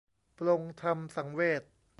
[0.37, 1.63] ปลงธรรมสังเวช